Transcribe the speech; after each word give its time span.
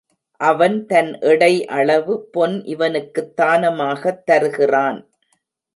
அவன் 0.39 0.85
தன் 0.85 1.19
எடை 1.19 1.65
அளவு 1.65 2.29
பொன் 2.31 2.63
இவனுக்குத் 2.65 3.41
தானமாகத் 3.41 4.23
தருகிறான். 4.25 4.99